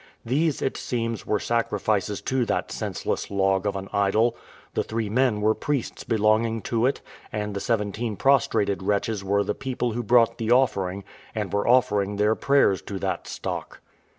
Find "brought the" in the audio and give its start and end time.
10.01-10.49